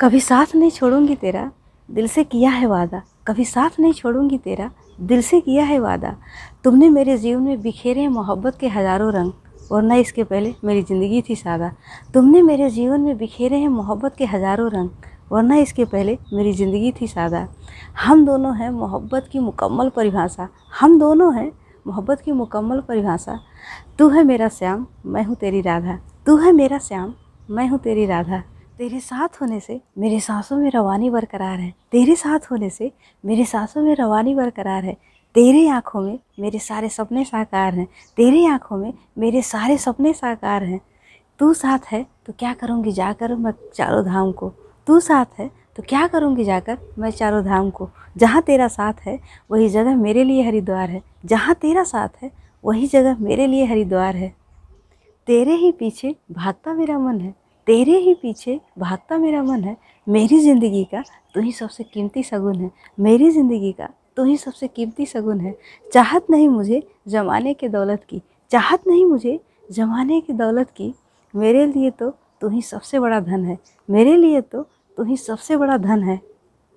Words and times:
कभी 0.00 0.18
साथ 0.20 0.54
नहीं 0.54 0.70
छोड़ूँगी 0.70 1.14
तेरा, 1.14 1.50
दिल 1.88 2.06
से 2.08 2.22
किया 2.24 2.50
है 2.50 2.66
वादा। 2.66 3.00
कभी 3.26 3.44
साथ 3.44 3.78
नहीं 3.80 3.92
छोड़ूँगी 3.92 4.36
तेरा, 4.38 4.70
दिल 5.00 5.22
से 5.22 5.40
किया 5.40 5.64
है 5.64 5.78
वादा। 5.78 6.14
तुमने 6.64 6.88
मेरे 6.88 7.16
जीवन 7.18 7.42
में 7.42 7.60
बिखेरे 7.62 8.00
हैं 8.00 8.08
मोहब्बत 8.08 8.58
के 8.60 8.68
हज़ारों 8.68 9.12
रंग 9.12 9.32
वरना 9.70 9.94
इसके 9.94 10.24
पहले 10.24 10.54
मेरी 10.64 10.82
ज़िंदगी 10.82 11.22
थी 11.22 11.34
सादा। 11.36 11.70
तुमने 12.14 12.42
मेरे 12.42 12.68
जीवन 12.70 13.00
में 13.00 13.16
बिखेरे 13.18 13.56
हैं 13.56 13.68
मोहब्बत 13.68 14.14
के 14.18 14.24
हज़ारों 14.24 14.70
रंग 14.70 14.90
वरना 15.32 15.56
इसके 15.56 15.84
पहले 15.84 16.16
मेरी 16.32 16.52
ज़िंदगी 16.52 16.92
थी 17.00 17.06
सादा। 17.06 17.46
हम 18.04 18.24
दोनों 18.26 18.54
हैं 18.56 18.70
मोहब्बत 18.70 19.28
की 19.32 19.38
मुकम्मल 19.38 19.88
परिभाषा। 19.88 20.48
हम 20.80 20.98
दोनों 20.98 21.34
हैं 21.34 21.50
मोहब्बत 21.86 22.20
की 22.20 22.32
मुकम्मल 22.32 22.80
परिभाषा। 22.80 23.38
तू 23.98 24.08
है 24.08 24.22
मेरा 24.24 24.48
श्याम, 24.48 24.86
मैं 25.06 25.24
हूँ 25.24 25.36
तेरी 25.36 25.60
राधा। 25.60 25.98
तू 26.26 26.36
है 26.36 26.52
मेरा 26.52 26.78
श्याम, 26.78 27.12
मैं 27.50 27.68
हूँ 27.68 27.78
तेरी 27.78 28.06
राधा। 28.06 28.42
तेरे 28.78 28.98
साथ 29.00 29.28
होने 29.40 29.58
से 29.60 29.80
मेरे 29.98 30.18
सांसों 30.20 30.56
में 30.56 30.70
रवानी 30.70 31.08
बरकरार 31.10 31.58
है। 31.58 31.72
तेरे 31.92 32.14
साथ 32.16 32.40
होने 32.50 32.68
से 32.70 32.90
मेरे 33.24 33.44
सांसों 33.44 33.82
में 33.82 33.94
रवानी 33.96 34.34
बरकरार 34.34 34.84
है। 34.84 34.96
तेरे 35.34 35.68
आँखों 35.68 36.00
में 36.00 36.18
मेरे 36.40 36.58
सारे 36.58 36.88
सपने 36.88 37.24
साकार 37.24 37.74
हैं। 37.74 37.86
तेरे 38.16 38.44
आँखों 38.46 38.76
में 38.76 38.92
मेरे 39.18 39.42
सारे 39.42 39.78
सपने 39.78 40.12
साकार 40.12 40.62
हैं। 40.62 40.80
तू 41.38 41.52
साथ 41.54 41.78
है 41.92 42.06
तो 42.26 42.32
क्या 42.38 42.52
करूँगी 42.54 42.92
जाकर 42.92 43.34
मैं 43.34 43.52
चारों 43.74 44.04
धाम 44.04 44.30
को? 44.32 44.52
तू 44.86 45.00
साथ 45.00 45.38
है 45.38 45.50
तो 45.76 45.82
क्या 45.82 46.06
करूँगी 46.06 46.44
जाकर 46.44 46.78
मैं 46.98 47.10
चारों 47.10 47.44
धाम 47.44 47.70
को? 47.70 47.90
जहाँ 48.16 48.42
तेरा 48.42 48.68
साथ 48.68 48.94
है, 49.06 49.18
वही 49.50 49.68
जगह 49.68 49.96
मेरे 49.96 50.24
लिए 50.24 50.46
हरिद्वार 50.46 50.90
है। 50.90 51.02
जहाँ 51.24 51.54
तेरा 51.54 51.84
साथ 51.84 52.22
है, 52.22 52.30
वही 52.64 52.86
जगह 52.86 53.16
मेरे 53.18 53.46
लिए 53.46 53.64
हरिद्वार 53.64 54.16
है। 54.16 54.34
तेरे 55.26 55.54
ही 55.54 55.72
पीछे 55.72 56.16
भागता 56.32 56.74
मेरा 56.74 56.98
मन 56.98 57.20
है। 57.20 57.47
तेरे 57.68 57.96
ही 57.98 58.12
पीछे 58.14 58.58
भागता 58.78 59.16
मेरा 59.18 59.42
मन 59.42 59.64
है, 59.64 59.76
मेरी 60.06 60.38
ज़िंदगी 60.40 60.84
का 60.84 61.02
तू 61.34 61.40
ही 61.40 61.50
सबसे 61.52 61.84
कीमती 61.84 62.22
शगुन 62.22 62.54
है, 62.56 62.70
मेरी 63.00 63.30
ज़िंदगी 63.30 63.72
का 63.72 63.88
तू 64.16 64.24
ही 64.24 64.36
सबसे 64.36 64.68
कीमती 64.68 65.06
शगुन 65.06 65.40
है। 65.40 65.54
चाहत 65.92 66.30
नहीं 66.30 66.48
मुझे 66.48 66.82
ज़माने 67.08 67.52
के 67.54 67.68
दौलत 67.68 68.04
की, 68.10 68.22
चाहत 68.50 68.86
नहीं 68.88 69.04
मुझे 69.06 69.38
ज़माने 69.70 70.20
की 70.20 70.32
दौलत 70.32 70.70
की, 70.70 70.92
मेरे 71.34 71.66
लिए 71.66 71.90
तो 71.90 72.10
तू 72.40 72.48
ही 72.48 72.62
सबसे 72.62 72.98
बड़ा 73.00 73.20
धन 73.20 73.44
है, 73.44 73.58
मेरे 73.88 74.16
लिए 74.16 74.40
तो 74.42 74.62
तू 74.98 75.04
ही 75.04 75.16
सबसे 75.18 75.56
बड़ा 75.56 75.76
धन 75.78 76.02
है। 76.02 76.20